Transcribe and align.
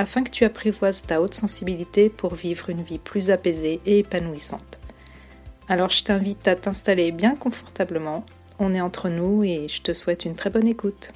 afin 0.00 0.24
que 0.24 0.30
tu 0.30 0.44
apprivoises 0.46 1.02
ta 1.02 1.20
haute 1.20 1.34
sensibilité 1.34 2.08
pour 2.08 2.34
vivre 2.34 2.70
une 2.70 2.82
vie 2.82 2.98
plus 2.98 3.30
apaisée 3.30 3.82
et 3.84 3.98
épanouissante. 3.98 4.80
Alors 5.68 5.90
je 5.90 6.02
t'invite 6.02 6.48
à 6.48 6.56
t'installer 6.56 7.12
bien 7.12 7.36
confortablement, 7.36 8.24
on 8.58 8.74
est 8.74 8.80
entre 8.80 9.10
nous 9.10 9.44
et 9.44 9.68
je 9.68 9.82
te 9.82 9.92
souhaite 9.92 10.24
une 10.24 10.36
très 10.36 10.48
bonne 10.48 10.66
écoute. 10.66 11.12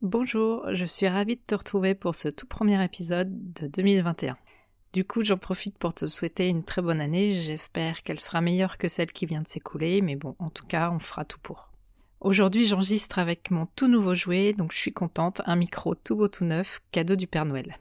Bonjour, 0.00 0.64
je 0.72 0.86
suis 0.86 1.06
ravie 1.06 1.36
de 1.36 1.42
te 1.46 1.54
retrouver 1.54 1.94
pour 1.94 2.14
ce 2.14 2.28
tout 2.28 2.46
premier 2.46 2.82
épisode 2.82 3.30
de 3.60 3.66
2021. 3.66 4.38
Du 4.94 5.04
coup, 5.04 5.22
j'en 5.22 5.36
profite 5.36 5.76
pour 5.76 5.92
te 5.92 6.06
souhaiter 6.06 6.48
une 6.48 6.64
très 6.64 6.80
bonne 6.80 7.02
année, 7.02 7.34
j'espère 7.34 8.00
qu'elle 8.00 8.20
sera 8.20 8.40
meilleure 8.40 8.78
que 8.78 8.88
celle 8.88 9.12
qui 9.12 9.26
vient 9.26 9.42
de 9.42 9.48
s'écouler, 9.48 10.00
mais 10.00 10.16
bon, 10.16 10.34
en 10.38 10.48
tout 10.48 10.66
cas, 10.66 10.90
on 10.90 10.98
fera 10.98 11.26
tout 11.26 11.38
pour. 11.42 11.71
Aujourd'hui, 12.22 12.66
j'enregistre 12.68 13.18
avec 13.18 13.50
mon 13.50 13.66
tout 13.66 13.88
nouveau 13.88 14.14
jouet, 14.14 14.52
donc 14.52 14.70
je 14.70 14.78
suis 14.78 14.92
contente, 14.92 15.42
un 15.44 15.56
micro 15.56 15.96
tout 15.96 16.14
beau 16.14 16.28
tout 16.28 16.44
neuf, 16.44 16.78
cadeau 16.92 17.16
du 17.16 17.26
Père 17.26 17.44
Noël. 17.44 17.80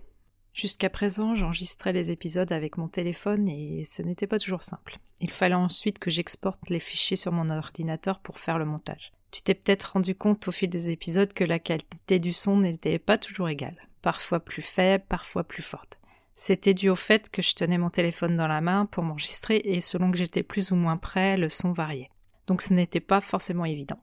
Jusqu'à 0.51 0.89
présent, 0.89 1.35
j'enregistrais 1.35 1.93
les 1.93 2.09
épisodes 2.09 2.51
avec 2.51 2.75
mon 2.77 2.87
téléphone 2.87 3.47
et 3.47 3.83
ce 3.85 4.01
n'était 4.01 4.25
pas 4.25 4.39
toujours 4.39 4.63
simple. 4.63 4.97
Il 5.19 5.29
fallait 5.29 5.53
ensuite 5.53 5.99
que 5.99 6.09
j'exporte 6.09 6.71
les 6.71 6.79
fichiers 6.79 7.17
sur 7.17 7.31
mon 7.31 7.51
ordinateur 7.51 8.17
pour 8.17 8.39
faire 8.39 8.57
le 8.57 8.65
montage. 8.65 9.13
Tu 9.29 9.43
t'es 9.43 9.53
peut-être 9.53 9.91
rendu 9.93 10.15
compte 10.15 10.47
au 10.47 10.51
fil 10.51 10.71
des 10.71 10.89
épisodes 10.89 11.33
que 11.33 11.43
la 11.43 11.59
qualité 11.59 12.17
du 12.17 12.33
son 12.33 12.57
n'était 12.57 12.97
pas 12.97 13.19
toujours 13.19 13.47
égale, 13.47 13.77
parfois 14.01 14.39
plus 14.39 14.63
faible, 14.63 15.03
parfois 15.07 15.43
plus 15.43 15.61
forte. 15.61 15.99
C'était 16.33 16.73
dû 16.73 16.89
au 16.89 16.95
fait 16.95 17.29
que 17.29 17.43
je 17.43 17.53
tenais 17.53 17.77
mon 17.77 17.91
téléphone 17.91 18.37
dans 18.37 18.47
la 18.47 18.61
main 18.61 18.87
pour 18.87 19.03
m'enregistrer 19.03 19.57
et 19.63 19.81
selon 19.81 20.09
que 20.09 20.17
j'étais 20.17 20.41
plus 20.41 20.71
ou 20.71 20.75
moins 20.75 20.97
près, 20.97 21.37
le 21.37 21.47
son 21.47 21.73
variait. 21.73 22.09
Donc 22.47 22.63
ce 22.63 22.73
n'était 22.73 22.99
pas 22.99 23.21
forcément 23.21 23.65
évident. 23.65 23.99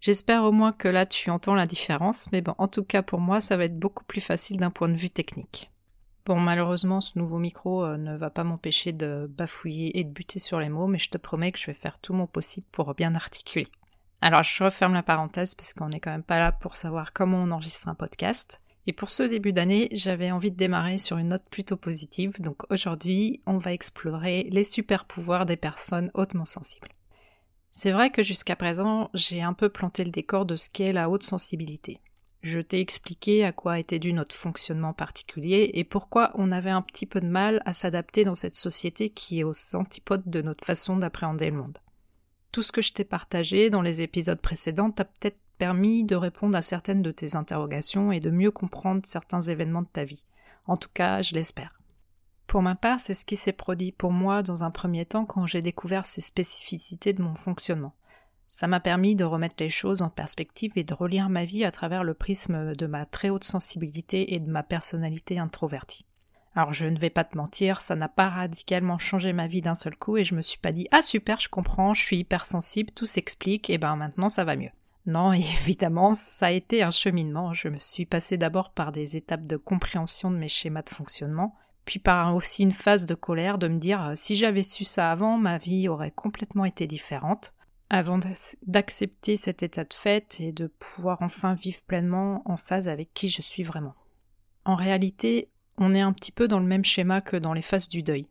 J'espère 0.00 0.44
au 0.44 0.52
moins 0.52 0.72
que 0.72 0.88
là 0.88 1.06
tu 1.06 1.30
entends 1.30 1.54
la 1.54 1.66
différence, 1.66 2.30
mais 2.32 2.42
bon, 2.42 2.54
en 2.58 2.68
tout 2.68 2.84
cas 2.84 3.02
pour 3.02 3.20
moi, 3.20 3.40
ça 3.40 3.56
va 3.56 3.64
être 3.64 3.78
beaucoup 3.78 4.04
plus 4.04 4.20
facile 4.20 4.58
d'un 4.58 4.70
point 4.70 4.88
de 4.88 4.94
vue 4.94 5.10
technique. 5.10 5.70
Bon, 6.26 6.40
malheureusement, 6.40 7.00
ce 7.00 7.18
nouveau 7.18 7.38
micro 7.38 7.84
euh, 7.84 7.96
ne 7.96 8.16
va 8.16 8.30
pas 8.30 8.42
m'empêcher 8.42 8.92
de 8.92 9.28
bafouiller 9.30 9.98
et 10.00 10.02
de 10.02 10.10
buter 10.10 10.40
sur 10.40 10.58
les 10.58 10.68
mots, 10.68 10.88
mais 10.88 10.98
je 10.98 11.08
te 11.08 11.18
promets 11.18 11.52
que 11.52 11.58
je 11.58 11.66
vais 11.66 11.74
faire 11.74 12.00
tout 12.00 12.14
mon 12.14 12.26
possible 12.26 12.66
pour 12.72 12.92
bien 12.94 13.14
articuler. 13.14 13.68
Alors, 14.20 14.42
je 14.42 14.64
referme 14.64 14.94
la 14.94 15.04
parenthèse 15.04 15.54
parce 15.54 15.72
qu'on 15.72 15.88
n'est 15.88 16.00
quand 16.00 16.10
même 16.10 16.24
pas 16.24 16.40
là 16.40 16.50
pour 16.50 16.74
savoir 16.74 17.12
comment 17.12 17.38
on 17.38 17.52
enregistre 17.52 17.88
un 17.88 17.94
podcast. 17.94 18.60
Et 18.88 18.92
pour 18.92 19.08
ce 19.08 19.22
début 19.22 19.52
d'année, 19.52 19.88
j'avais 19.92 20.32
envie 20.32 20.50
de 20.50 20.56
démarrer 20.56 20.98
sur 20.98 21.16
une 21.16 21.28
note 21.28 21.44
plutôt 21.48 21.76
positive, 21.76 22.40
donc 22.40 22.62
aujourd'hui, 22.72 23.40
on 23.46 23.58
va 23.58 23.72
explorer 23.72 24.48
les 24.50 24.64
super 24.64 25.04
pouvoirs 25.04 25.46
des 25.46 25.56
personnes 25.56 26.10
hautement 26.14 26.44
sensibles. 26.44 26.95
C'est 27.78 27.92
vrai 27.92 28.08
que 28.08 28.22
jusqu'à 28.22 28.56
présent, 28.56 29.10
j'ai 29.12 29.42
un 29.42 29.52
peu 29.52 29.68
planté 29.68 30.02
le 30.02 30.10
décor 30.10 30.46
de 30.46 30.56
ce 30.56 30.70
qu'est 30.70 30.94
la 30.94 31.10
haute 31.10 31.24
sensibilité. 31.24 32.00
Je 32.40 32.58
t'ai 32.60 32.80
expliqué 32.80 33.44
à 33.44 33.52
quoi 33.52 33.78
était 33.78 33.98
dû 33.98 34.14
notre 34.14 34.34
fonctionnement 34.34 34.94
particulier 34.94 35.72
et 35.74 35.84
pourquoi 35.84 36.32
on 36.36 36.52
avait 36.52 36.70
un 36.70 36.80
petit 36.80 37.04
peu 37.04 37.20
de 37.20 37.26
mal 37.26 37.60
à 37.66 37.74
s'adapter 37.74 38.24
dans 38.24 38.34
cette 38.34 38.54
société 38.54 39.10
qui 39.10 39.40
est 39.40 39.44
aux 39.44 39.76
antipodes 39.76 40.22
de 40.24 40.40
notre 40.40 40.64
façon 40.64 40.96
d'appréhender 40.96 41.50
le 41.50 41.58
monde. 41.58 41.76
Tout 42.50 42.62
ce 42.62 42.72
que 42.72 42.80
je 42.80 42.94
t'ai 42.94 43.04
partagé 43.04 43.68
dans 43.68 43.82
les 43.82 44.00
épisodes 44.00 44.40
précédents 44.40 44.90
t'a 44.90 45.04
peut-être 45.04 45.38
permis 45.58 46.02
de 46.02 46.16
répondre 46.16 46.56
à 46.56 46.62
certaines 46.62 47.02
de 47.02 47.10
tes 47.10 47.36
interrogations 47.36 48.10
et 48.10 48.20
de 48.20 48.30
mieux 48.30 48.52
comprendre 48.52 49.02
certains 49.04 49.42
événements 49.42 49.82
de 49.82 49.88
ta 49.92 50.04
vie. 50.04 50.24
En 50.66 50.78
tout 50.78 50.90
cas, 50.94 51.20
je 51.20 51.34
l'espère. 51.34 51.78
Pour 52.56 52.62
ma 52.62 52.74
part, 52.74 53.00
c'est 53.00 53.12
ce 53.12 53.26
qui 53.26 53.36
s'est 53.36 53.52
produit 53.52 53.92
pour 53.92 54.12
moi 54.12 54.42
dans 54.42 54.64
un 54.64 54.70
premier 54.70 55.04
temps 55.04 55.26
quand 55.26 55.44
j'ai 55.44 55.60
découvert 55.60 56.06
ces 56.06 56.22
spécificités 56.22 57.12
de 57.12 57.20
mon 57.20 57.34
fonctionnement. 57.34 57.92
Ça 58.48 58.66
m'a 58.66 58.80
permis 58.80 59.14
de 59.14 59.24
remettre 59.24 59.56
les 59.58 59.68
choses 59.68 60.00
en 60.00 60.08
perspective 60.08 60.72
et 60.74 60.82
de 60.82 60.94
relire 60.94 61.28
ma 61.28 61.44
vie 61.44 61.66
à 61.66 61.70
travers 61.70 62.02
le 62.02 62.14
prisme 62.14 62.74
de 62.74 62.86
ma 62.86 63.04
très 63.04 63.28
haute 63.28 63.44
sensibilité 63.44 64.32
et 64.32 64.40
de 64.40 64.50
ma 64.50 64.62
personnalité 64.62 65.38
introvertie. 65.38 66.06
Alors 66.54 66.72
je 66.72 66.86
ne 66.86 66.98
vais 66.98 67.10
pas 67.10 67.24
te 67.24 67.36
mentir, 67.36 67.82
ça 67.82 67.94
n'a 67.94 68.08
pas 68.08 68.30
radicalement 68.30 68.96
changé 68.96 69.34
ma 69.34 69.48
vie 69.48 69.60
d'un 69.60 69.74
seul 69.74 69.94
coup 69.94 70.16
et 70.16 70.24
je 70.24 70.34
me 70.34 70.40
suis 70.40 70.56
pas 70.56 70.72
dit 70.72 70.88
ah 70.92 71.02
super 71.02 71.38
je 71.38 71.50
comprends, 71.50 71.92
je 71.92 72.00
suis 72.00 72.20
hypersensible, 72.20 72.90
tout 72.90 73.04
s'explique 73.04 73.68
et 73.68 73.76
ben 73.76 73.96
maintenant 73.96 74.30
ça 74.30 74.44
va 74.44 74.56
mieux. 74.56 74.72
Non, 75.04 75.32
évidemment, 75.34 76.14
ça 76.14 76.46
a 76.46 76.52
été 76.52 76.82
un 76.82 76.90
cheminement. 76.90 77.52
Je 77.52 77.68
me 77.68 77.76
suis 77.76 78.06
passé 78.06 78.38
d'abord 78.38 78.70
par 78.70 78.92
des 78.92 79.18
étapes 79.18 79.44
de 79.44 79.58
compréhension 79.58 80.30
de 80.30 80.38
mes 80.38 80.48
schémas 80.48 80.80
de 80.80 80.88
fonctionnement, 80.88 81.54
puis 81.86 82.00
par 82.00 82.34
aussi 82.34 82.64
une 82.64 82.72
phase 82.72 83.06
de 83.06 83.14
colère 83.14 83.56
de 83.56 83.68
me 83.68 83.78
dire 83.78 84.02
euh, 84.02 84.12
si 84.14 84.36
j'avais 84.36 84.64
su 84.64 84.84
ça 84.84 85.10
avant, 85.10 85.38
ma 85.38 85.56
vie 85.56 85.88
aurait 85.88 86.10
complètement 86.10 86.66
été 86.66 86.86
différente, 86.86 87.54
avant 87.88 88.18
d'accepter 88.64 89.36
cet 89.36 89.62
état 89.62 89.84
de 89.84 89.94
fait 89.94 90.40
et 90.40 90.52
de 90.52 90.66
pouvoir 90.66 91.22
enfin 91.22 91.54
vivre 91.54 91.82
pleinement 91.86 92.42
en 92.44 92.56
phase 92.56 92.88
avec 92.88 93.14
qui 93.14 93.28
je 93.28 93.40
suis 93.40 93.62
vraiment. 93.62 93.94
En 94.64 94.74
réalité, 94.74 95.48
on 95.78 95.94
est 95.94 96.00
un 96.00 96.12
petit 96.12 96.32
peu 96.32 96.48
dans 96.48 96.58
le 96.58 96.66
même 96.66 96.84
schéma 96.84 97.20
que 97.20 97.36
dans 97.36 97.52
les 97.52 97.62
phases 97.62 97.88
du 97.88 98.02
deuil. 98.02 98.26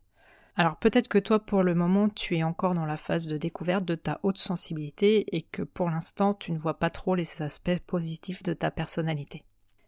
Alors 0.57 0.77
peut-être 0.77 1.07
que 1.07 1.17
toi 1.17 1.39
pour 1.39 1.63
le 1.63 1.75
moment 1.75 2.09
tu 2.09 2.37
es 2.37 2.43
encore 2.43 2.75
dans 2.75 2.85
la 2.85 2.97
phase 2.97 3.27
de 3.27 3.37
découverte 3.37 3.85
de 3.85 3.95
ta 3.95 4.19
haute 4.23 4.37
sensibilité 4.37 5.25
et 5.35 5.41
que 5.41 5.63
pour 5.63 5.89
l'instant 5.89 6.33
tu 6.33 6.51
ne 6.51 6.59
vois 6.59 6.79
pas 6.79 6.89
trop 6.89 7.15
les 7.15 7.41
aspects 7.41 7.79
positifs 7.87 8.43
de 8.43 8.53
ta 8.53 8.71
personnalité. 8.71 9.43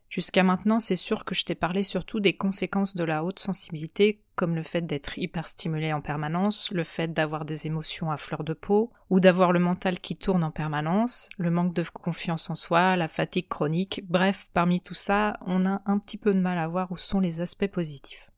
Jusqu'à 0.09 0.43
maintenant, 0.43 0.79
c'est 0.79 0.95
sûr 0.95 1.25
que 1.25 1.35
je 1.35 1.43
t'ai 1.43 1.55
parlé 1.55 1.83
surtout 1.83 2.19
des 2.19 2.37
conséquences 2.37 2.95
de 2.95 3.03
la 3.03 3.25
haute 3.25 3.39
sensibilité, 3.39 4.21
comme 4.35 4.55
le 4.55 4.63
fait 4.63 4.81
d'être 4.81 5.17
hyperstimulé 5.17 5.91
en 5.91 5.99
permanence, 5.99 6.71
le 6.71 6.85
fait 6.85 7.11
d'avoir 7.11 7.43
des 7.43 7.67
émotions 7.67 8.09
à 8.09 8.17
fleur 8.17 8.43
de 8.43 8.53
peau, 8.53 8.91
ou 9.09 9.19
d'avoir 9.19 9.51
le 9.51 9.59
mental 9.59 9.99
qui 9.99 10.15
tourne 10.15 10.43
en 10.43 10.51
permanence, 10.51 11.27
le 11.37 11.51
manque 11.51 11.73
de 11.73 11.83
confiance 11.83 12.49
en 12.49 12.55
soi, 12.55 12.95
la 12.95 13.09
fatigue 13.09 13.49
chronique, 13.49 14.01
bref, 14.07 14.49
parmi 14.53 14.79
tout 14.79 14.93
ça, 14.93 15.37
on 15.45 15.65
a 15.65 15.81
un 15.85 15.99
petit 15.99 16.17
peu 16.17 16.33
de 16.33 16.39
mal 16.39 16.57
à 16.57 16.67
voir 16.67 16.91
où 16.91 16.97
sont 16.97 17.19
les 17.19 17.41
aspects 17.41 17.67
positifs. 17.67 18.31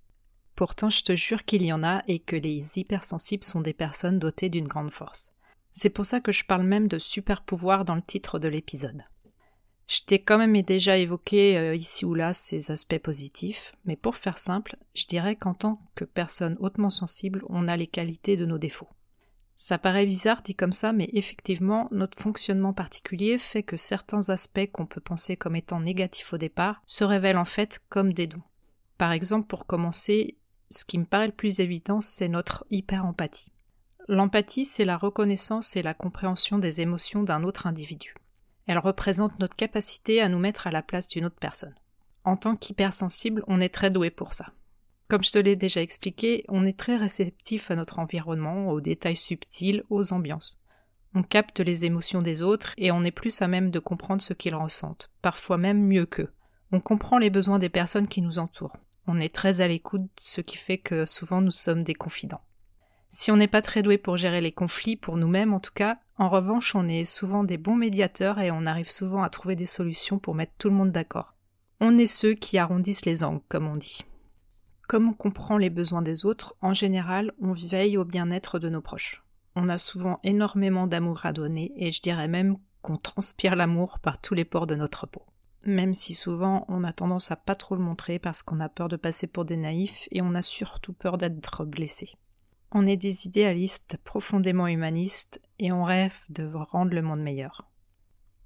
Pourtant, 0.56 0.90
je 0.90 1.03
te 1.03 1.16
jure 1.16 1.46
qu'il 1.46 1.63
y 1.63 1.72
en 1.72 1.84
a 1.84 2.03
et 2.08 2.19
que 2.19 2.35
les 2.35 2.79
hypersensibles 2.79 3.44
sont 3.44 3.62
des 3.62 3.74
personnes 3.74 4.19
dotées 4.19 4.50
d'une 4.50 4.68
grande 4.68 4.91
force. 4.91 5.31
C'est 5.72 5.90
pour 5.90 6.06
ça 6.06 6.19
que 6.19 6.31
je 6.31 6.44
parle 6.46 6.63
même 6.63 6.88
de 6.88 6.97
super 6.97 7.44
pouvoir 7.44 7.85
dans 7.85 7.96
le 7.96 8.02
titre 8.02 8.40
de 8.40 8.47
l'épisode. 8.47 9.03
Je 9.90 10.02
t'ai 10.06 10.20
quand 10.20 10.38
même 10.38 10.62
déjà 10.62 10.98
évoqué 10.98 11.58
euh, 11.58 11.76
ici 11.76 12.06
ou 12.06 12.14
là 12.14 12.32
ces 12.32 12.70
aspects 12.70 13.00
positifs, 13.00 13.74
mais 13.86 13.96
pour 13.96 14.16
faire 14.16 14.38
simple, 14.38 14.78
je 14.94 15.08
dirais 15.08 15.36
qu'en 15.36 15.56
tant 15.56 15.82
que 15.96 16.06
personne 16.06 16.58
hautement 16.60 16.92
sensible, 16.92 17.44
on 17.50 17.68
a 17.68 17.76
les 17.76 17.88
qualités 17.88 18.38
de 18.38 18.46
nos 18.46 18.60
défauts. 18.60 18.90
Ça 19.56 19.80
paraît 19.80 20.06
bizarre 20.06 20.44
dit 20.44 20.54
comme 20.54 20.74
ça, 20.74 20.94
mais 20.94 21.10
effectivement, 21.14 21.88
notre 21.90 22.22
fonctionnement 22.22 22.72
particulier 22.72 23.40
fait 23.40 23.64
que 23.64 23.78
certains 23.78 24.30
aspects 24.30 24.72
qu'on 24.72 24.86
peut 24.86 25.02
penser 25.02 25.36
comme 25.38 25.56
étant 25.56 25.80
négatifs 25.80 26.34
au 26.34 26.38
départ 26.38 26.84
se 26.86 27.04
révèlent 27.04 27.40
en 27.40 27.44
fait 27.44 27.82
comme 27.90 28.14
des 28.14 28.28
dons. 28.28 28.44
Par 29.00 29.12
exemple, 29.12 29.48
pour 29.48 29.66
commencer, 29.66 30.38
ce 30.70 30.86
qui 30.86 31.00
me 31.00 31.06
paraît 31.06 31.26
le 31.26 31.34
plus 31.34 31.62
évident, 31.62 32.00
c'est 32.00 32.30
notre 32.30 32.64
hyper-empathie. 32.70 33.52
L'empathie, 34.08 34.66
c'est 34.66 34.85
la 34.85 34.97
reconnaissance 34.97 35.76
et 35.76 35.82
la 35.82 35.96
compréhension 35.96 36.59
des 36.59 36.80
émotions 36.80 37.24
d'un 37.24 37.44
autre 37.44 37.66
individu. 37.66 38.14
Elle 38.70 38.78
représente 38.78 39.40
notre 39.40 39.56
capacité 39.56 40.22
à 40.22 40.30
nous 40.30 40.38
mettre 40.38 40.68
à 40.68 40.70
la 40.70 40.84
place 40.84 41.08
d'une 41.08 41.26
autre 41.26 41.40
personne. 41.40 41.74
En 42.24 42.36
tant 42.36 42.56
qu'hypersensible, 42.56 43.44
on 43.48 43.60
est 43.60 43.74
très 43.74 43.90
doué 43.90 44.12
pour 44.12 44.36
ça. 44.36 44.52
Comme 45.08 45.24
je 45.24 45.32
te 45.32 45.40
l'ai 45.40 45.56
déjà 45.56 45.82
expliqué, 45.82 46.46
on 46.50 46.68
est 46.68 46.78
très 46.78 46.96
réceptif 46.96 47.72
à 47.72 47.76
notre 47.76 47.98
environnement, 47.98 48.70
aux 48.70 48.80
détails 48.80 49.18
subtils, 49.18 49.84
aux 49.90 50.14
ambiances. 50.14 50.62
On 51.16 51.24
capte 51.24 51.62
les 51.62 51.86
émotions 51.86 52.22
des 52.22 52.44
autres 52.44 52.76
et 52.78 52.92
on 52.92 53.04
est 53.04 53.10
plus 53.10 53.42
à 53.42 53.48
même 53.48 53.72
de 53.72 53.80
comprendre 53.80 54.22
ce 54.22 54.34
qu'ils 54.34 54.54
ressentent, 54.54 55.10
parfois 55.24 55.58
même 55.58 55.88
mieux 55.88 56.06
qu'eux. 56.06 56.32
On 56.72 56.80
comprend 56.80 57.18
les 57.18 57.32
besoins 57.32 57.58
des 57.58 57.70
personnes 57.70 58.08
qui 58.08 58.22
nous 58.22 58.38
entourent. 58.38 58.78
On 59.08 59.20
est 59.20 59.34
très 59.34 59.62
à 59.62 59.68
l'écoute, 59.68 60.12
ce 60.20 60.42
qui 60.42 60.58
fait 60.58 60.78
que 60.78 61.08
souvent 61.08 61.42
nous 61.42 61.50
sommes 61.50 61.84
des 61.84 61.96
confidents. 61.96 62.44
Si 63.10 63.32
on 63.32 63.38
n'est 63.38 63.48
pas 63.48 63.64
très 63.64 63.82
doué 63.82 63.98
pour 63.98 64.18
gérer 64.18 64.42
les 64.42 64.52
conflits, 64.52 64.96
pour 64.96 65.18
nous-mêmes 65.18 65.56
en 65.56 65.60
tout 65.60 65.74
cas, 65.74 65.98
en 66.20 66.30
revanche, 66.30 66.76
on 66.76 66.88
est 66.88 67.06
souvent 67.06 67.44
des 67.44 67.58
bons 67.58 67.76
médiateurs 67.76 68.40
et 68.40 68.52
on 68.52 68.66
arrive 68.66 68.92
souvent 68.92 69.24
à 69.24 69.30
trouver 69.30 69.56
des 69.56 69.66
solutions 69.66 70.20
pour 70.20 70.36
mettre 70.36 70.52
tout 70.58 70.70
le 70.70 70.76
monde 70.76 70.92
d'accord. 70.92 71.34
On 71.80 71.98
est 71.98 72.06
ceux 72.06 72.34
qui 72.34 72.58
arrondissent 72.58 73.06
les 73.06 73.24
angles, 73.24 73.42
comme 73.48 73.68
on 73.68 73.78
dit. 73.78 74.06
Comme 74.88 75.08
on 75.08 75.14
comprend 75.14 75.58
les 75.58 75.70
besoins 75.70 76.02
des 76.02 76.26
autres, 76.26 76.56
en 76.62 76.74
général, 76.74 77.32
on 77.42 77.54
veille 77.54 77.98
au 77.98 78.04
bien-être 78.04 78.60
de 78.60 78.70
nos 78.70 78.82
proches. 78.82 79.24
On 79.56 79.70
a 79.70 79.78
souvent 79.78 80.20
énormément 80.24 80.88
d'amour 80.88 81.26
à 81.26 81.32
donner 81.34 81.72
et 81.78 81.92
je 81.92 82.02
dirais 82.02 82.28
même 82.28 82.58
qu'on 82.82 82.98
transpire 82.98 83.56
l'amour 83.56 84.00
par 84.00 84.20
tous 84.20 84.34
les 84.34 84.46
pores 84.46 84.68
de 84.68 84.76
notre 84.76 85.08
peau. 85.08 85.24
même 85.66 85.94
si 85.94 86.14
souvent 86.14 86.66
on 86.70 86.84
a 86.84 86.94
tendance 86.94 87.32
à 87.32 87.36
pas 87.36 87.56
trop 87.56 87.76
le 87.76 87.82
montrer 87.82 88.20
parce 88.20 88.42
qu'on 88.42 88.60
a 88.60 88.70
peur 88.70 88.88
de 88.88 88.96
passer 88.96 89.28
pour 89.28 89.46
des 89.46 89.58
naïfs 89.58 90.08
et 90.12 90.22
on 90.22 90.34
a 90.36 90.42
surtout 90.42 90.94
peur 90.94 91.18
d'être 91.18 91.66
blessé. 91.66 92.16
On 92.72 92.86
est 92.86 92.98
des 92.98 93.26
idéalistes 93.26 93.98
profondément 94.04 94.68
humanistes 94.68 95.42
et 95.58 95.72
on 95.72 95.84
rêve 95.84 96.14
de 96.30 96.52
rendre 96.54 96.94
le 96.94 97.02
monde 97.02 97.22
meilleur. 97.22 97.68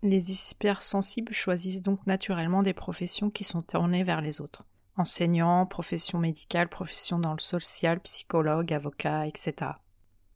Les 0.02 0.52
hypersensibles 0.52 1.34
choisissent 1.34 1.81
donc 1.81 2.06
naturellement 2.08 2.64
des 2.64 2.74
professions 2.74 3.30
qui 3.30 3.44
sont 3.44 3.62
tournées 3.62 4.04
vers 4.04 4.22
les 4.22 4.40
autres. 4.40 4.66
Enseignants, 4.96 5.66
profession 5.66 6.20
médicale, 6.20 6.70
profession 6.70 7.20
dans 7.20 7.34
le 7.34 7.40
social, 7.40 8.00
psychologue, 8.02 8.72
avocat, 8.72 9.28
etc. 9.28 9.72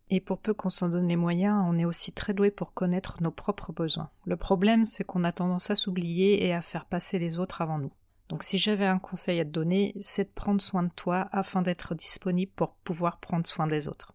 Et 0.10 0.19
pour 0.19 0.39
peu 0.39 0.54
qu'on 0.54 0.69
s'en 0.69 0.89
donne 0.89 1.07
les 1.07 1.16
moyens, 1.16 1.63
on 1.68 1.78
est 1.78 1.86
aussi 1.86 2.12
très 2.12 2.34
doué 2.34 2.50
pour 2.50 2.74
connaître 2.74 3.22
nos 3.22 3.31
propres 3.31 3.74
besoins. 3.74 4.10
Le 4.25 4.38
problème, 4.38 4.86
c'est 4.86 5.04
qu'on 5.04 5.24
a 5.24 5.31
tendance 5.31 5.69
à 5.69 5.75
s'oublier 5.75 6.45
et 6.45 6.54
à 6.54 6.62
faire 6.62 6.86
passer 6.86 7.19
les 7.19 7.39
autres 7.39 7.62
avant 7.62 7.78
nous. 7.78 7.92
Donc 8.29 8.44
si 8.44 8.57
j'avais 8.57 8.85
un 8.85 9.00
conseil 9.00 9.39
à 9.39 9.45
te 9.45 9.50
donner, 9.50 9.95
c'est 10.01 10.25
de 10.25 10.33
prendre 10.33 10.62
soin 10.62 10.83
de 10.83 10.91
toi 10.95 11.29
afin 11.31 11.62
d'être 11.62 11.95
disponible 11.95 12.51
pour 12.56 12.74
pouvoir 12.83 13.19
prendre 13.19 13.47
soin 13.47 13.68
des 13.68 13.88
autres. 13.88 14.13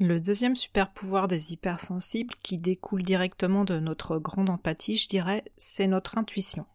Le 0.00 0.20
deuxième 0.20 0.54
super 0.54 0.92
pouvoir 0.92 1.26
des 1.26 1.52
hypersensibles, 1.52 2.34
qui 2.42 2.56
découle 2.56 3.02
directement 3.02 3.64
de 3.64 3.80
notre 3.80 4.18
grande 4.18 4.48
empathie, 4.48 4.96
je 4.96 5.08
dirais, 5.08 5.44
c'est 5.56 5.88
notre 5.88 6.18
intuition. 6.18 6.66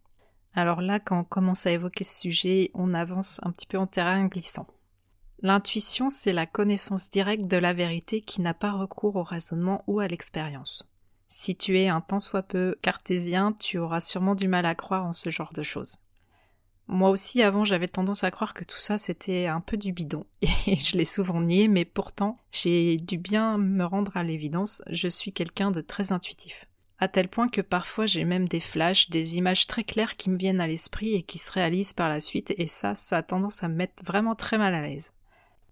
Alors 0.56 0.82
là, 0.82 1.00
quand 1.00 1.22
on 1.22 1.24
commence 1.24 1.66
à 1.66 1.72
évoquer 1.72 2.04
ce 2.04 2.20
sujet, 2.20 2.72
on 2.74 2.94
avance 2.94 3.40
un 3.44 3.52
petit 3.52 3.66
peu 3.66 3.78
en 3.78 3.88
terrain 3.88 4.26
glissant. 4.26 4.68
L'intuition, 5.42 6.10
c'est 6.10 6.34
la 6.34 6.46
connaissance 6.46 7.10
directe 7.10 7.48
de 7.48 7.58
la 7.58 7.74
vérité 7.74 8.22
qui 8.22 8.42
n'a 8.42 8.54
pas 8.54 8.72
recours 8.72 9.16
au 9.16 9.24
raisonnement 9.24 9.84
ou 9.88 10.00
à 10.00 10.08
l'expérience. 10.08 10.90
Si 11.28 11.56
tu 11.56 11.80
es 11.80 11.88
un 11.88 12.02
tant 12.02 12.20
soit 12.20 12.44
peu 12.44 12.76
cartésien, 12.82 13.54
tu 13.54 13.78
auras 13.78 14.02
sûrement 14.02 14.36
du 14.36 14.48
mal 14.48 14.66
à 14.66 14.76
croire 14.76 15.06
en 15.06 15.14
ce 15.14 15.32
genre 15.32 15.54
de 15.54 15.64
choses. 15.64 15.98
Moi 16.88 17.10
aussi, 17.10 17.42
avant, 17.42 17.64
j'avais 17.64 17.88
tendance 17.88 18.24
à 18.24 18.32
croire 18.32 18.54
que 18.54 18.66
tout 18.66 18.78
ça, 18.78 18.98
c'était 18.98 19.48
un 19.48 19.62
peu 19.62 19.78
du 19.78 19.94
bidon. 19.94 20.26
Et 20.68 20.76
je 20.76 20.98
l'ai 20.98 21.06
souvent 21.06 21.42
nié, 21.42 21.68
mais 21.68 21.86
pourtant, 21.86 22.38
j'ai 22.52 22.98
dû 22.98 23.18
bien 23.18 23.58
me 23.58 23.86
rendre 23.86 24.16
à 24.18 24.24
l'évidence, 24.24 24.84
je 24.90 25.08
suis 25.08 25.32
quelqu'un 25.32 25.72
de 25.72 25.82
très 25.82 26.12
intuitif. 26.12 26.68
À 27.00 27.08
tel 27.08 27.28
point 27.28 27.50
que 27.50 27.62
parfois 27.62 28.06
j'ai 28.06 28.24
même 28.24 28.48
des 28.48 28.62
flashs, 28.62 29.10
des 29.10 29.36
images 29.36 29.68
très 29.68 29.84
claires 29.84 30.16
qui 30.16 30.30
me 30.30 30.38
viennent 30.38 30.62
à 30.62 30.68
l'esprit 30.68 31.16
et 31.16 31.22
qui 31.22 31.38
se 31.38 31.52
réalisent 31.52 31.94
par 31.94 32.08
la 32.08 32.22
suite, 32.22 32.54
et 32.58 32.68
ça, 32.68 32.96
ça 32.96 33.18
a 33.18 33.24
tendance 33.24 33.64
à 33.64 33.68
me 33.68 33.76
mettre 33.76 34.04
vraiment 34.06 34.36
très 34.36 34.58
mal 34.58 34.74
à 34.74 34.82
l'aise. 34.82 35.14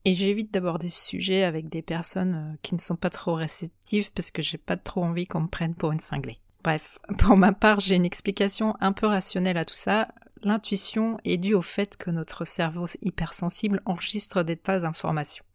Et 0.04 0.16
j'évite 0.16 0.52
d'aborder 0.54 0.90
ce 0.90 1.06
sujet 1.06 1.44
avec 1.44 1.70
des 1.70 1.84
personnes 1.84 2.54
euh, 2.54 2.58
qui 2.64 2.74
ne 2.74 2.80
sont 2.80 2.96
pas 2.96 3.12
trop 3.12 3.36
réceptives 3.36 4.12
parce 4.12 4.32
que 4.32 4.42
j'ai 4.42 4.58
pas 4.58 4.78
trop 4.78 5.04
envie 5.04 5.28
qu'on 5.28 5.42
me 5.42 5.48
prenne 5.48 5.76
pour 5.76 5.92
une 5.92 6.00
cinglée. 6.00 6.40
Bref, 6.64 6.98
pour 7.20 7.38
ma 7.38 7.54
part, 7.54 7.80
j'ai 7.80 7.96
une 7.96 8.06
explication 8.06 8.76
un 8.80 8.94
peu 8.94 9.06
rationnelle 9.06 9.58
à 9.58 9.66
tout 9.66 9.76
ça. 9.76 10.10
L'intuition 10.44 11.20
est 11.24 11.38
due 11.38 11.54
au 11.54 11.62
fait 11.62 11.98
que 11.98 12.10
notre 12.10 12.46
cerveau 12.46 12.88
hypersensible 13.04 13.82
enregistre 13.86 14.42
des 14.42 14.58
tas 14.58 14.80
d'informations. 14.80 15.46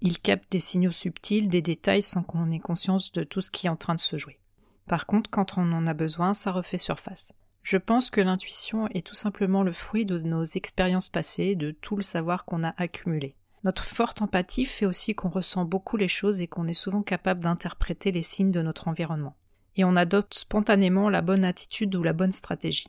Il 0.00 0.18
capte 0.18 0.50
des 0.50 0.58
signaux 0.58 0.90
subtils, 0.90 1.48
des 1.48 1.60
détails 1.60 2.02
sans 2.02 2.22
qu'on 2.22 2.50
ait 2.50 2.58
conscience 2.58 3.12
de 3.12 3.24
tout 3.24 3.42
ce 3.42 3.50
qui 3.50 3.66
est 3.66 3.70
en 3.70 3.76
train 3.76 3.94
de 3.94 4.00
se 4.00 4.16
jouer. 4.16 4.38
Par 4.88 5.06
contre, 5.06 5.28
quand 5.30 5.58
on 5.58 5.72
en 5.72 5.86
a 5.86 5.94
besoin, 5.94 6.32
ça 6.32 6.50
refait 6.50 6.78
surface. 6.78 7.34
Je 7.62 7.76
pense 7.76 8.10
que 8.10 8.22
l'intuition 8.22 8.88
est 8.88 9.06
tout 9.06 9.14
simplement 9.14 9.62
le 9.62 9.70
fruit 9.70 10.06
de 10.06 10.18
nos 10.18 10.44
expériences 10.44 11.10
passées, 11.10 11.54
de 11.54 11.70
tout 11.70 11.96
le 11.96 12.02
savoir 12.02 12.44
qu'on 12.44 12.64
a 12.64 12.74
accumulé. 12.78 13.36
Notre 13.64 13.84
forte 13.84 14.22
empathie 14.22 14.64
fait 14.64 14.86
aussi 14.86 15.14
qu'on 15.14 15.28
ressent 15.28 15.64
beaucoup 15.64 15.96
les 15.96 16.08
choses 16.08 16.40
et 16.40 16.48
qu'on 16.48 16.66
est 16.66 16.72
souvent 16.74 17.02
capable 17.02 17.44
d'interpréter 17.44 18.10
les 18.10 18.22
signes 18.22 18.50
de 18.50 18.62
notre 18.62 18.88
environnement. 18.88 19.36
Et 19.76 19.84
on 19.84 19.94
adopte 19.94 20.34
spontanément 20.34 21.10
la 21.10 21.20
bonne 21.20 21.44
attitude 21.44 21.94
ou 21.94 22.02
la 22.02 22.12
bonne 22.12 22.32
stratégie. 22.32 22.88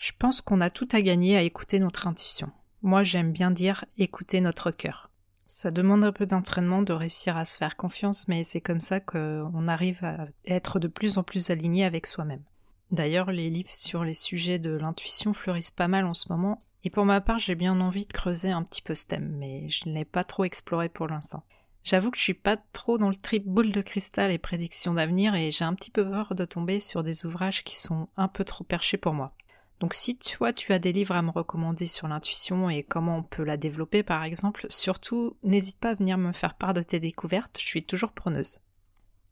Je 0.00 0.12
pense 0.18 0.40
qu'on 0.40 0.62
a 0.62 0.70
tout 0.70 0.88
à 0.92 1.02
gagner 1.02 1.36
à 1.36 1.42
écouter 1.42 1.78
notre 1.78 2.06
intuition. 2.06 2.50
Moi 2.80 3.04
j'aime 3.04 3.32
bien 3.32 3.50
dire 3.50 3.84
écouter 3.98 4.40
notre 4.40 4.70
cœur. 4.70 5.10
Ça 5.44 5.70
demande 5.70 6.04
un 6.04 6.12
peu 6.12 6.24
d'entraînement 6.24 6.80
de 6.80 6.94
réussir 6.94 7.36
à 7.36 7.44
se 7.44 7.58
faire 7.58 7.76
confiance, 7.76 8.26
mais 8.26 8.42
c'est 8.42 8.62
comme 8.62 8.80
ça 8.80 9.00
qu'on 9.00 9.68
arrive 9.68 10.02
à 10.02 10.28
être 10.46 10.78
de 10.78 10.88
plus 10.88 11.18
en 11.18 11.22
plus 11.22 11.50
aligné 11.50 11.84
avec 11.84 12.06
soi-même. 12.06 12.42
D'ailleurs, 12.90 13.30
les 13.30 13.50
livres 13.50 13.74
sur 13.74 14.02
les 14.02 14.14
sujets 14.14 14.58
de 14.58 14.70
l'intuition 14.70 15.34
fleurissent 15.34 15.70
pas 15.70 15.86
mal 15.86 16.06
en 16.06 16.14
ce 16.14 16.32
moment, 16.32 16.58
et 16.82 16.88
pour 16.88 17.04
ma 17.04 17.20
part, 17.20 17.38
j'ai 17.38 17.54
bien 17.54 17.78
envie 17.78 18.06
de 18.06 18.12
creuser 18.12 18.50
un 18.50 18.62
petit 18.62 18.80
peu 18.80 18.94
ce 18.94 19.04
thème, 19.04 19.36
mais 19.36 19.68
je 19.68 19.86
ne 19.86 19.92
l'ai 19.92 20.06
pas 20.06 20.24
trop 20.24 20.44
exploré 20.44 20.88
pour 20.88 21.08
l'instant. 21.08 21.42
J'avoue 21.84 22.10
que 22.10 22.16
je 22.16 22.22
suis 22.22 22.32
pas 22.32 22.56
trop 22.56 22.96
dans 22.96 23.10
le 23.10 23.16
trip 23.16 23.44
boule 23.46 23.72
de 23.72 23.82
cristal 23.82 24.30
et 24.30 24.38
prédictions 24.38 24.94
d'avenir 24.94 25.34
et 25.34 25.50
j'ai 25.50 25.64
un 25.66 25.74
petit 25.74 25.90
peu 25.90 26.08
peur 26.08 26.34
de 26.34 26.46
tomber 26.46 26.80
sur 26.80 27.02
des 27.02 27.26
ouvrages 27.26 27.64
qui 27.64 27.76
sont 27.76 28.08
un 28.16 28.28
peu 28.28 28.44
trop 28.44 28.64
perchés 28.64 28.96
pour 28.96 29.12
moi. 29.12 29.34
Donc 29.80 29.94
si 29.94 30.18
toi 30.18 30.52
tu 30.52 30.72
as 30.74 30.78
des 30.78 30.92
livres 30.92 31.14
à 31.14 31.22
me 31.22 31.30
recommander 31.30 31.86
sur 31.86 32.06
l'intuition 32.06 32.68
et 32.68 32.82
comment 32.82 33.16
on 33.16 33.22
peut 33.22 33.44
la 33.44 33.56
développer 33.56 34.02
par 34.02 34.24
exemple, 34.24 34.66
surtout 34.68 35.36
n'hésite 35.42 35.78
pas 35.78 35.90
à 35.90 35.94
venir 35.94 36.18
me 36.18 36.32
faire 36.32 36.54
part 36.54 36.74
de 36.74 36.82
tes 36.82 37.00
découvertes, 37.00 37.58
je 37.60 37.66
suis 37.66 37.82
toujours 37.82 38.12
preneuse. 38.12 38.60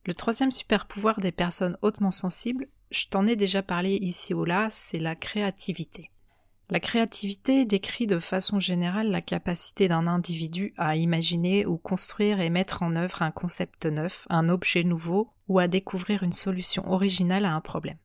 Le 0.06 0.14
troisième 0.14 0.50
super 0.50 0.86
pouvoir 0.86 1.20
des 1.20 1.32
personnes 1.32 1.76
hautement 1.82 2.10
sensibles, 2.10 2.66
je 2.90 3.06
t'en 3.08 3.26
ai 3.26 3.36
déjà 3.36 3.62
parlé 3.62 3.96
ici 3.96 4.32
ou 4.32 4.46
là, 4.46 4.68
c'est 4.70 4.98
la 4.98 5.14
créativité. 5.14 6.10
La 6.70 6.80
créativité 6.80 7.66
décrit 7.66 8.06
de 8.06 8.18
façon 8.18 8.58
générale 8.58 9.10
la 9.10 9.22
capacité 9.22 9.88
d'un 9.88 10.06
individu 10.06 10.72
à 10.78 10.96
imaginer 10.96 11.66
ou 11.66 11.76
construire 11.76 12.40
et 12.40 12.50
mettre 12.50 12.82
en 12.82 12.96
œuvre 12.96 13.22
un 13.22 13.30
concept 13.30 13.86
neuf, 13.86 14.26
un 14.30 14.48
objet 14.48 14.84
nouveau, 14.84 15.30
ou 15.48 15.58
à 15.58 15.68
découvrir 15.68 16.22
une 16.22 16.32
solution 16.32 16.90
originale 16.90 17.46
à 17.46 17.54
un 17.54 17.60
problème. 17.62 17.96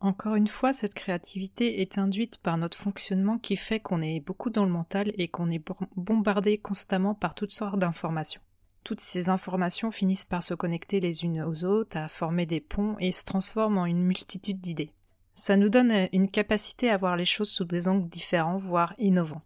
Encore 0.00 0.34
une 0.34 0.48
fois, 0.48 0.72
cette 0.72 0.94
créativité 0.94 1.82
est 1.82 1.98
induite 1.98 2.38
par 2.38 2.56
notre 2.56 2.78
fonctionnement 2.78 3.36
qui 3.36 3.56
fait 3.56 3.80
qu'on 3.80 4.00
est 4.00 4.20
beaucoup 4.20 4.48
dans 4.48 4.64
le 4.64 4.70
mental 4.70 5.12
et 5.18 5.28
qu'on 5.28 5.50
est 5.50 5.62
bombardé 5.94 6.56
constamment 6.56 7.14
par 7.14 7.34
toutes 7.34 7.52
sortes 7.52 7.78
d'informations. 7.78 8.40
Toutes 8.82 9.00
ces 9.00 9.28
informations 9.28 9.90
finissent 9.90 10.24
par 10.24 10.42
se 10.42 10.54
connecter 10.54 11.00
les 11.00 11.24
unes 11.24 11.42
aux 11.42 11.64
autres, 11.64 11.98
à 11.98 12.08
former 12.08 12.46
des 12.46 12.60
ponts 12.60 12.96
et 12.98 13.12
se 13.12 13.26
transforment 13.26 13.76
en 13.76 13.84
une 13.84 14.02
multitude 14.02 14.58
d'idées. 14.58 14.94
Ça 15.34 15.58
nous 15.58 15.68
donne 15.68 15.92
euh, 15.92 16.06
une 16.12 16.30
capacité 16.30 16.90
à 16.90 16.96
voir 16.96 17.16
les 17.16 17.26
choses 17.26 17.50
sous 17.50 17.64
des 17.64 17.86
angles 17.86 18.08
différents, 18.08 18.56
voire 18.56 18.94
innovants. 18.98 19.42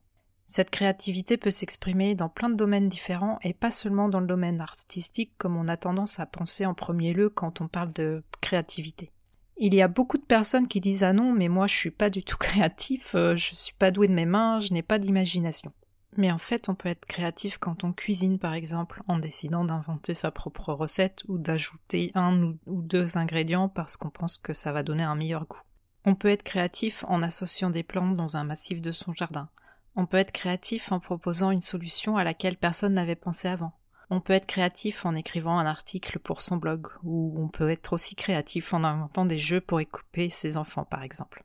Cette 0.47 0.71
créativité 0.71 1.37
peut 1.37 1.51
s'exprimer 1.51 2.15
dans 2.15 2.29
plein 2.29 2.49
de 2.49 2.55
domaines 2.55 2.89
différents 2.89 3.39
et 3.43 3.55
pas 3.55 3.71
seulement 3.73 4.09
dans 4.09 4.21
le 4.21 4.27
domaine 4.27 4.61
artistique 4.61 5.33
comme 5.37 5.57
on 5.57 5.69
a 5.69 5.77
tendance 5.77 6.21
à 6.21 6.27
penser 6.27 6.65
en 6.65 6.75
premier 6.75 7.13
lieu 7.13 7.29
quand 7.29 7.61
on 7.61 7.67
parle 7.67 7.93
de 7.93 8.23
créativité. 8.41 9.11
Il 9.57 9.75
y 9.75 9.83
a 9.83 9.89
beaucoup 9.89 10.19
de 10.19 10.25
personnes 10.25 10.67
qui 10.67 10.81
disent 10.81 11.05
ah 11.05 11.13
non 11.13 11.33
mais 11.33 11.49
moi 11.49 11.67
je 11.67 11.75
suis 11.75 11.91
pas 11.91 12.11
du 12.11 12.23
tout 12.23 12.37
créatif, 12.39 13.15
euh, 13.15 13.37
je 13.37 13.55
suis 13.55 13.75
pas 13.75 13.91
doué 13.91 14.09
de 14.09 14.15
mes 14.15 14.27
mains, 14.27 14.61
je 14.61 14.73
n'ai 14.73 14.83
pas 14.83 14.99
d'imagination. 14.99 15.73
Mais 16.17 16.31
en 16.31 16.39
fait 16.39 16.69
on 16.69 16.75
peut 16.75 16.89
être 16.89 17.07
créatif 17.07 17.59
quand 17.59 17.85
on 17.85 17.93
cuisine 17.93 18.39
par 18.39 18.55
exemple 18.55 19.03
en 19.09 19.19
décidant 19.19 19.65
d'inventer 19.65 20.15
sa 20.15 20.31
propre 20.31 20.73
recette 20.73 21.23
ou 21.29 21.39
d'ajouter 21.39 22.11
un 22.15 22.55
ou 22.67 22.83
deux 22.83 23.17
ingrédients 23.17 23.69
parce 23.69 23.97
qu'on 23.97 24.11
pense 24.11 24.39
que 24.39 24.53
ça 24.53 24.73
va 24.73 24.83
donner 24.83 25.05
un 25.05 25.15
meilleur 25.17 25.47
goût. 25.47 25.63
On 26.05 26.15
peut 26.15 26.29
être 26.29 26.43
créatif 26.43 27.05
en 27.09 27.23
associant 27.23 27.71
des 27.71 27.83
plantes 27.83 28.17
dans 28.17 28.37
un 28.37 28.45
massif 28.45 28.83
de 28.83 28.93
son 28.93 29.13
jardin. 29.13 29.49
On 29.97 30.07
peut 30.07 30.17
être 30.17 30.33
créatif 30.33 30.93
en 30.93 31.01
proposant 31.01 31.51
une 31.51 31.61
solution 31.61 32.17
à 32.17 32.25
laquelle 32.25 32.57
personne 32.57 32.95
n'avait 32.95 33.15
pensé 33.15 33.49
avant. 33.49 33.73
On 34.15 34.21
peut 34.21 34.33
être 34.33 34.47
créatif 34.47 35.07
en 35.07 35.17
écrivant 35.17 35.59
un 35.59 35.67
article 35.67 36.21
pour 36.21 36.41
son 36.41 36.57
blog, 36.57 36.87
ou 37.03 37.35
on 37.37 37.49
peut 37.49 37.69
être 37.69 37.95
aussi 37.95 38.15
créatif 38.15 38.73
en 38.73 38.85
inventant 38.85 39.25
des 39.25 39.41
jeux 39.41 39.61
pour 39.61 39.81
écouper 39.81 40.29
ses 40.29 40.57
enfants, 40.57 40.85
par 40.85 41.03
exemple. 41.03 41.43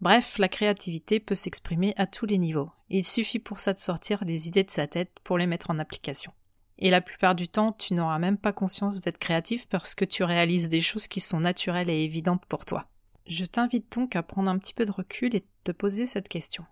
Bref, 0.00 0.38
la 0.38 0.46
créativité 0.46 1.18
peut 1.18 1.34
s'exprimer 1.34 1.94
à 1.96 2.06
tous 2.06 2.24
les 2.24 2.38
niveaux. 2.38 2.70
Il 2.90 3.04
suffit 3.04 3.40
pour 3.40 3.58
ça 3.58 3.72
de 3.72 3.80
sortir 3.80 4.24
les 4.24 4.46
idées 4.46 4.62
de 4.62 4.70
sa 4.70 4.86
tête 4.86 5.10
pour 5.24 5.36
les 5.36 5.48
mettre 5.48 5.70
en 5.70 5.80
application. 5.80 6.32
Et 6.78 6.90
la 6.90 7.00
plupart 7.00 7.34
du 7.34 7.48
temps, 7.48 7.72
tu 7.72 7.92
n'auras 7.92 8.20
même 8.20 8.38
pas 8.38 8.52
conscience 8.52 9.00
d'être 9.00 9.18
créatif 9.18 9.66
parce 9.66 9.96
que 9.96 10.04
tu 10.04 10.22
réalises 10.22 10.68
des 10.68 10.80
choses 10.80 11.08
qui 11.08 11.18
sont 11.18 11.40
naturelles 11.40 11.90
et 11.90 12.04
évidentes 12.04 12.46
pour 12.46 12.64
toi. 12.64 12.86
Je 13.26 13.44
t'invite 13.44 13.90
donc 13.96 14.14
à 14.14 14.22
prendre 14.22 14.48
un 14.48 14.58
petit 14.58 14.74
peu 14.74 14.86
de 14.86 14.92
recul 14.92 15.34
et 15.34 15.44
te 15.64 15.72
poser 15.72 16.06
cette 16.06 16.28
question. 16.28 16.64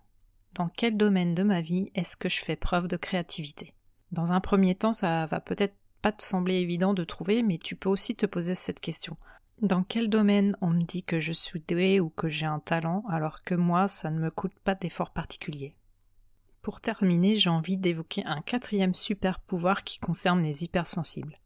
Dans 0.53 0.69
quel 0.69 0.95
domaine 0.95 1.35
de 1.35 1.43
ma 1.43 1.59
vie 1.59 1.91
est-ce 1.93 2.15
que 2.15 2.29
je 2.29 2.39
fais 2.39 2.55
preuve 2.55 2.87
de 2.87 2.95
créativité? 2.95 3.73
Dans 4.11 4.31
un 4.31 4.39
premier 4.39 4.75
temps, 4.75 4.93
ça 4.93 5.25
va 5.25 5.39
peut-être 5.39 5.75
pas 6.01 6.11
te 6.11 6.23
sembler 6.23 6.55
évident 6.55 6.93
de 6.93 7.03
trouver, 7.03 7.43
mais 7.43 7.57
tu 7.57 7.75
peux 7.75 7.89
aussi 7.89 8.15
te 8.15 8.25
poser 8.25 8.55
cette 8.55 8.79
question. 8.79 9.17
Dans 9.61 9.83
quel 9.83 10.09
domaine 10.09 10.57
on 10.61 10.71
me 10.71 10.81
dit 10.81 11.03
que 11.03 11.19
je 11.19 11.31
suis 11.31 11.63
doué 11.67 11.99
ou 11.99 12.09
que 12.09 12.27
j'ai 12.27 12.47
un 12.47 12.59
talent, 12.59 13.03
alors 13.09 13.43
que 13.43 13.55
moi, 13.55 13.87
ça 13.87 14.09
ne 14.09 14.19
me 14.19 14.31
coûte 14.31 14.57
pas 14.63 14.75
d'efforts 14.75 15.11
particuliers? 15.11 15.75
Pour 16.61 16.81
terminer, 16.81 17.35
j'ai 17.35 17.49
envie 17.49 17.77
d'évoquer 17.77 18.23
un 18.25 18.41
quatrième 18.41 18.93
super 18.93 19.39
pouvoir 19.39 19.83
qui 19.83 19.99
concerne 19.99 20.41
les 20.41 20.63
hypersensibles 20.63 21.41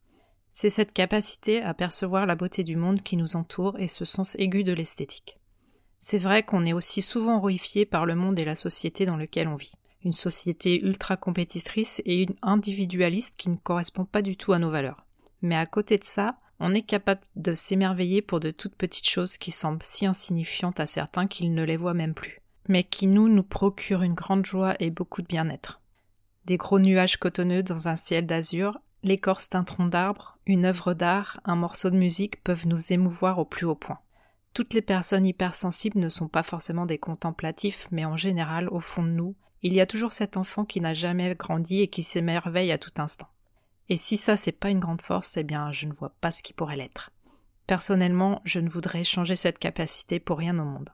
c'est 0.58 0.70
cette 0.70 0.94
capacité 0.94 1.62
à 1.62 1.74
percevoir 1.74 2.26
la 2.26 2.38
beauté 2.38 2.64
du 2.64 2.78
monde 2.78 3.02
qui 3.02 3.18
nous 3.18 3.36
entoure 3.36 3.78
et 3.78 3.90
ce 3.90 4.06
sens 4.06 4.36
aigu 4.40 4.64
de 4.64 4.72
l'esthétique. 4.72 5.38
C'est 6.00 6.18
vrai 6.18 6.44
qu'on 6.44 6.66
est 6.66 6.72
aussi 6.72 7.02
souvent 7.02 7.40
horrifié 7.40 7.86
par 7.86 8.06
le 8.06 8.16
monde 8.16 8.40
et 8.40 8.46
la 8.46 8.56
société 8.56 9.06
dans 9.06 9.18
lequel 9.18 9.50
on 9.50 9.56
vit. 9.56 9.74
Une 10.06 10.14
société 10.14 10.82
ultra 10.86 11.18
compétitrice 11.18 12.02
et 12.06 12.24
une 12.24 12.36
individualiste 12.42 13.36
qui 13.36 13.50
ne 13.50 13.58
correspond 13.58 14.06
pas 14.06 14.22
du 14.22 14.38
tout 14.38 14.54
à 14.54 14.60
nos 14.60 14.70
valeurs. 14.70 15.06
Mais 15.42 15.58
à 15.58 15.66
côté 15.66 15.98
de 15.98 16.04
ça, 16.04 16.38
On 16.60 16.74
est 16.74 16.84
capable 16.84 17.22
de 17.36 17.54
s'émerveiller 17.54 18.22
pour 18.22 18.40
de 18.40 18.52
toutes 18.52 18.76
petites 18.76 19.08
choses 19.08 19.38
qui 19.38 19.52
semblent 19.52 19.84
si 19.84 20.06
insignifiantes 20.06 20.80
à 20.80 20.86
certains 20.86 21.28
qu'ils 21.28 21.54
ne 21.54 21.64
les 21.64 21.76
voient 21.78 21.94
même 21.94 22.14
plus, 22.14 22.40
mais 22.70 22.84
qui 22.84 23.08
nous 23.08 23.28
nous 23.28 23.44
procurent 23.44 24.04
une 24.04 24.14
grande 24.14 24.46
joie 24.46 24.76
et 24.80 24.90
beaucoup 24.90 25.22
de 25.22 25.28
bien-être. 25.28 25.82
Des 26.46 26.58
gros 26.58 26.80
nuages 26.80 27.18
cotonneux 27.18 27.64
dans 27.64 27.88
un 27.88 27.96
ciel 27.96 28.26
d'azur, 28.26 28.80
l'écorce 29.04 29.50
d'un 29.50 29.64
tronc 29.64 29.88
d'arbre, 29.88 30.38
une 30.46 30.66
œuvre 30.66 30.94
d'art, 30.94 31.42
un 31.44 31.56
morceau 31.56 31.90
de 31.90 31.98
musique 31.98 32.42
peuvent 32.44 32.68
nous 32.68 32.94
émouvoir 32.94 33.40
au 33.40 33.46
plus 33.46 33.66
haut 33.66 33.76
point. 33.76 34.00
Toutes 34.54 34.74
les 34.74 34.82
personnes 34.82 35.26
hypersensibles 35.26 36.00
ne 36.00 36.08
sont 36.08 36.30
pas 36.30 36.44
forcément 36.44 36.86
des 36.86 37.00
contemplatifs, 37.00 37.90
mais 37.92 38.06
en 38.06 38.16
général, 38.16 38.70
au 38.70 38.80
fond 38.80 39.04
de 39.04 39.10
nous, 39.10 39.36
il 39.66 39.74
y 39.74 39.82
a 39.82 39.88
toujours 39.88 40.14
cet 40.14 40.38
enfant 40.38 40.64
qui 40.64 40.80
n'a 40.80 40.94
jamais 40.94 41.34
grandi 41.34 41.82
et 41.82 41.88
qui 41.88 42.04
s'émerveille 42.04 42.72
à 42.72 42.78
tout 42.78 42.92
instant. 42.98 43.30
Et 43.90 43.98
si 43.98 44.16
ça 44.16 44.38
c'est 44.38 44.52
pas 44.52 44.70
une 44.70 44.80
grande 44.80 45.02
force, 45.02 45.38
eh 45.38 45.44
bien 45.44 45.72
je 45.72 45.88
ne 45.88 45.94
vois 45.94 46.14
pas 46.22 46.30
ce 46.30 46.44
qui 46.44 46.54
pourrait 46.54 46.76
l'être. 46.76 47.10
Personnellement, 47.66 48.44
je 48.46 48.60
ne 48.60 48.70
voudrais 48.70 49.04
changer 49.04 49.36
cette 49.36 49.58
capacité 49.58 50.20
pour 50.20 50.38
rien 50.38 50.60
au 50.60 50.64
monde. 50.64 50.92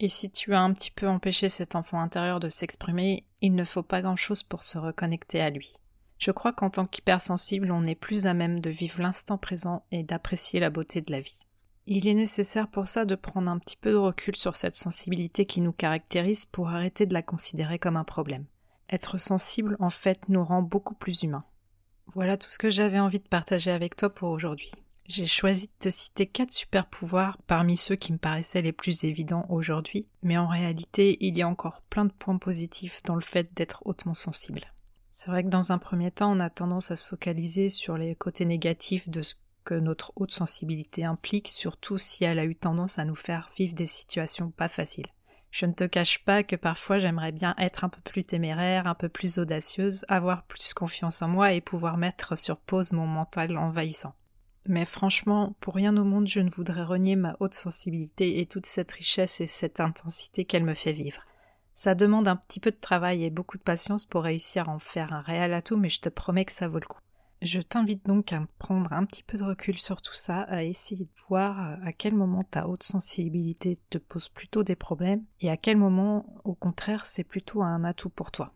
Et 0.00 0.08
si 0.08 0.30
tu 0.30 0.54
as 0.54 0.62
un 0.62 0.72
petit 0.72 0.90
peu 0.90 1.06
empêché 1.06 1.50
cet 1.50 1.76
enfant 1.76 2.00
intérieur 2.00 2.40
de 2.40 2.48
s'exprimer, 2.48 3.24
il 3.42 3.54
ne 3.54 3.64
faut 3.64 3.82
pas 3.82 4.00
grand 4.00 4.16
chose 4.16 4.42
pour 4.42 4.62
se 4.62 4.78
reconnecter 4.78 5.42
à 5.42 5.50
lui. 5.50 5.74
Je 6.18 6.30
crois 6.30 6.54
qu'en 6.54 6.70
tant 6.70 6.86
qu'hypersensible, 6.86 7.70
on 7.70 7.84
est 7.84 7.94
plus 7.94 8.26
à 8.26 8.32
même 8.32 8.58
de 8.58 8.70
vivre 8.70 9.02
l'instant 9.02 9.36
présent 9.36 9.84
et 9.92 10.02
d'apprécier 10.02 10.60
la 10.60 10.70
beauté 10.70 11.02
de 11.02 11.12
la 11.12 11.20
vie. 11.20 11.44
Il 11.86 12.08
est 12.08 12.14
nécessaire 12.14 12.68
pour 12.68 12.88
ça 12.88 13.04
de 13.04 13.14
prendre 13.14 13.50
un 13.50 13.58
petit 13.58 13.76
peu 13.76 13.90
de 13.92 13.96
recul 13.96 14.36
sur 14.36 14.56
cette 14.56 14.76
sensibilité 14.76 15.44
qui 15.44 15.60
nous 15.60 15.72
caractérise 15.72 16.46
pour 16.46 16.68
arrêter 16.68 17.04
de 17.04 17.12
la 17.12 17.20
considérer 17.20 17.78
comme 17.78 17.98
un 17.98 18.04
problème. 18.04 18.46
Être 18.88 19.18
sensible, 19.18 19.76
en 19.80 19.90
fait, 19.90 20.20
nous 20.28 20.42
rend 20.42 20.62
beaucoup 20.62 20.94
plus 20.94 21.22
humains. 21.22 21.44
Voilà 22.14 22.38
tout 22.38 22.48
ce 22.48 22.58
que 22.58 22.70
j'avais 22.70 23.00
envie 23.00 23.18
de 23.18 23.28
partager 23.28 23.70
avec 23.70 23.96
toi 23.96 24.08
pour 24.08 24.30
aujourd'hui. 24.30 24.70
J'ai 25.06 25.26
choisi 25.26 25.66
de 25.66 25.72
te 25.78 25.90
citer 25.90 26.26
quatre 26.26 26.52
super 26.52 26.86
pouvoirs 26.86 27.36
parmi 27.46 27.76
ceux 27.76 27.96
qui 27.96 28.12
me 28.12 28.18
paraissaient 28.18 28.62
les 28.62 28.72
plus 28.72 29.04
évidents 29.04 29.44
aujourd'hui, 29.50 30.06
mais 30.22 30.38
en 30.38 30.46
réalité, 30.46 31.18
il 31.20 31.36
y 31.36 31.42
a 31.42 31.48
encore 31.48 31.82
plein 31.82 32.06
de 32.06 32.12
points 32.12 32.38
positifs 32.38 33.02
dans 33.04 33.14
le 33.14 33.20
fait 33.20 33.54
d'être 33.54 33.82
hautement 33.84 34.14
sensible. 34.14 34.72
C'est 35.10 35.30
vrai 35.30 35.44
que 35.44 35.48
dans 35.48 35.72
un 35.72 35.78
premier 35.78 36.10
temps, 36.10 36.32
on 36.34 36.40
a 36.40 36.48
tendance 36.48 36.90
à 36.90 36.96
se 36.96 37.06
focaliser 37.06 37.68
sur 37.68 37.98
les 37.98 38.14
côtés 38.14 38.46
négatifs 38.46 39.10
de 39.10 39.20
ce 39.20 39.34
que 39.64 39.74
notre 39.74 40.12
haute 40.16 40.32
sensibilité 40.32 41.04
implique, 41.04 41.48
surtout 41.48 41.98
si 41.98 42.24
elle 42.24 42.38
a 42.38 42.44
eu 42.44 42.54
tendance 42.54 42.98
à 42.98 43.04
nous 43.04 43.14
faire 43.14 43.50
vivre 43.56 43.74
des 43.74 43.86
situations 43.86 44.50
pas 44.50 44.68
faciles. 44.68 45.06
Je 45.50 45.66
ne 45.66 45.72
te 45.72 45.84
cache 45.84 46.24
pas 46.24 46.42
que 46.42 46.56
parfois 46.56 46.98
j'aimerais 46.98 47.30
bien 47.30 47.54
être 47.58 47.84
un 47.84 47.88
peu 47.88 48.00
plus 48.00 48.24
téméraire, 48.24 48.88
un 48.88 48.94
peu 48.94 49.08
plus 49.08 49.38
audacieuse, 49.38 50.04
avoir 50.08 50.42
plus 50.46 50.74
confiance 50.74 51.22
en 51.22 51.28
moi 51.28 51.52
et 51.52 51.60
pouvoir 51.60 51.96
mettre 51.96 52.36
sur 52.36 52.56
pause 52.56 52.92
mon 52.92 53.06
mental 53.06 53.56
envahissant. 53.56 54.14
Mais 54.66 54.84
franchement, 54.84 55.54
pour 55.60 55.74
rien 55.74 55.96
au 55.96 56.04
monde 56.04 56.26
je 56.26 56.40
ne 56.40 56.50
voudrais 56.50 56.82
renier 56.82 57.14
ma 57.14 57.36
haute 57.38 57.54
sensibilité 57.54 58.40
et 58.40 58.46
toute 58.46 58.66
cette 58.66 58.90
richesse 58.90 59.40
et 59.40 59.46
cette 59.46 59.78
intensité 59.78 60.44
qu'elle 60.44 60.64
me 60.64 60.74
fait 60.74 60.92
vivre. 60.92 61.22
Ça 61.76 61.94
demande 61.94 62.26
un 62.26 62.36
petit 62.36 62.60
peu 62.60 62.72
de 62.72 62.80
travail 62.80 63.24
et 63.24 63.30
beaucoup 63.30 63.58
de 63.58 63.62
patience 63.62 64.04
pour 64.04 64.24
réussir 64.24 64.68
à 64.68 64.72
en 64.72 64.78
faire 64.78 65.12
un 65.12 65.20
réel 65.20 65.54
atout, 65.54 65.76
mais 65.76 65.88
je 65.88 66.00
te 66.00 66.08
promets 66.08 66.44
que 66.44 66.52
ça 66.52 66.66
vaut 66.66 66.80
le 66.80 66.86
coup. 66.86 67.00
Je 67.44 67.60
t'invite 67.60 68.06
donc 68.06 68.32
à 68.32 68.42
prendre 68.58 68.90
un 68.94 69.04
petit 69.04 69.22
peu 69.22 69.36
de 69.36 69.44
recul 69.44 69.76
sur 69.78 70.00
tout 70.00 70.14
ça, 70.14 70.40
à 70.40 70.62
essayer 70.62 71.04
de 71.04 71.10
voir 71.28 71.60
euh, 71.60 71.76
à 71.84 71.92
quel 71.92 72.14
moment 72.14 72.42
ta 72.42 72.66
haute 72.66 72.82
sensibilité 72.82 73.78
te 73.90 73.98
pose 73.98 74.30
plutôt 74.30 74.64
des 74.64 74.76
problèmes 74.76 75.22
et 75.42 75.50
à 75.50 75.58
quel 75.58 75.76
moment, 75.76 76.40
au 76.44 76.54
contraire, 76.54 77.04
c'est 77.04 77.22
plutôt 77.22 77.62
un 77.62 77.84
atout 77.84 78.08
pour 78.08 78.30
toi. 78.30 78.54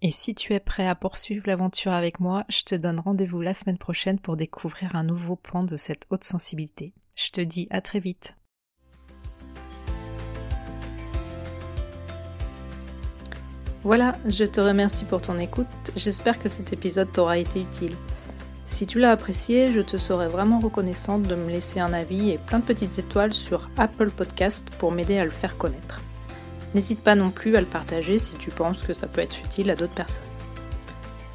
Et 0.00 0.10
si 0.10 0.34
tu 0.34 0.54
es 0.54 0.60
prêt 0.60 0.88
à 0.88 0.94
poursuivre 0.94 1.44
l'aventure 1.46 1.92
avec 1.92 2.18
moi, 2.18 2.46
je 2.48 2.62
te 2.62 2.74
donne 2.74 2.98
rendez-vous 2.98 3.42
la 3.42 3.52
semaine 3.52 3.76
prochaine 3.76 4.18
pour 4.18 4.38
découvrir 4.38 4.96
un 4.96 5.04
nouveau 5.04 5.36
plan 5.36 5.62
de 5.62 5.76
cette 5.76 6.06
haute 6.08 6.24
sensibilité. 6.24 6.94
Je 7.16 7.32
te 7.32 7.42
dis 7.42 7.68
à 7.68 7.82
très 7.82 8.00
vite. 8.00 8.38
Voilà, 13.82 14.16
je 14.26 14.44
te 14.44 14.62
remercie 14.62 15.04
pour 15.04 15.20
ton 15.20 15.38
écoute. 15.38 15.66
J'espère 15.94 16.38
que 16.38 16.48
cet 16.48 16.72
épisode 16.72 17.12
t'aura 17.12 17.36
été 17.36 17.60
utile. 17.60 17.96
Si 18.70 18.86
tu 18.86 18.98
l'as 19.00 19.10
apprécié, 19.10 19.72
je 19.72 19.80
te 19.80 19.96
serais 19.96 20.28
vraiment 20.28 20.60
reconnaissante 20.60 21.24
de 21.24 21.34
me 21.34 21.50
laisser 21.50 21.80
un 21.80 21.92
avis 21.92 22.30
et 22.30 22.38
plein 22.38 22.60
de 22.60 22.64
petites 22.64 23.00
étoiles 23.00 23.34
sur 23.34 23.68
Apple 23.76 24.10
Podcast 24.10 24.70
pour 24.78 24.92
m'aider 24.92 25.18
à 25.18 25.24
le 25.24 25.32
faire 25.32 25.58
connaître. 25.58 26.00
N'hésite 26.72 27.02
pas 27.02 27.16
non 27.16 27.30
plus 27.30 27.56
à 27.56 27.60
le 27.60 27.66
partager 27.66 28.20
si 28.20 28.36
tu 28.36 28.50
penses 28.50 28.82
que 28.82 28.92
ça 28.92 29.08
peut 29.08 29.22
être 29.22 29.40
utile 29.40 29.70
à 29.70 29.74
d'autres 29.74 29.92
personnes. 29.92 30.22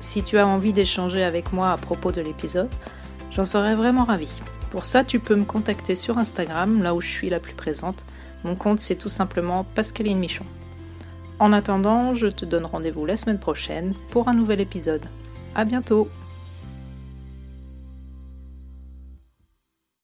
Si 0.00 0.22
tu 0.22 0.38
as 0.38 0.46
envie 0.46 0.72
d'échanger 0.72 1.22
avec 1.22 1.52
moi 1.52 1.72
à 1.72 1.76
propos 1.76 2.10
de 2.10 2.22
l'épisode, 2.22 2.70
j'en 3.30 3.44
serais 3.44 3.76
vraiment 3.76 4.04
ravie. 4.04 4.32
Pour 4.74 4.86
ça, 4.86 5.04
tu 5.04 5.20
peux 5.20 5.36
me 5.36 5.44
contacter 5.44 5.94
sur 5.94 6.18
Instagram, 6.18 6.82
là 6.82 6.96
où 6.96 7.00
je 7.00 7.06
suis 7.06 7.30
la 7.30 7.38
plus 7.38 7.54
présente. 7.54 8.04
Mon 8.42 8.56
compte, 8.56 8.80
c'est 8.80 8.96
tout 8.96 9.08
simplement 9.08 9.62
Pascaline 9.62 10.18
Michon. 10.18 10.44
En 11.38 11.52
attendant, 11.52 12.16
je 12.16 12.26
te 12.26 12.44
donne 12.44 12.64
rendez-vous 12.64 13.06
la 13.06 13.16
semaine 13.16 13.38
prochaine 13.38 13.94
pour 14.10 14.26
un 14.26 14.34
nouvel 14.34 14.60
épisode. 14.60 15.06
À 15.54 15.64
bientôt! 15.64 16.08